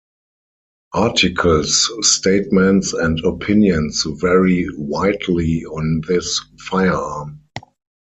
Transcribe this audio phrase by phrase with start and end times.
[0.95, 7.39] Articles, statements, and opinions vary widely on this firearm.